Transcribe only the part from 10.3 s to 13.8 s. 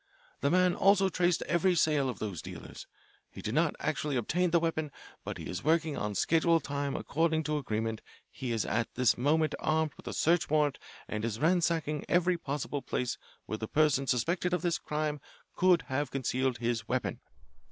warrant and is ransacking every possible place where the